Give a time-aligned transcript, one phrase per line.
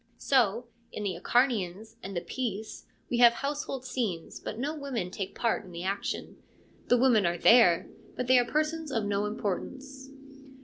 [0.17, 5.35] So in the Acharnians and the Peace we have household scenes, but no women take
[5.35, 6.41] part in the action:
[6.87, 10.09] the women are there, but they are persons of no importance.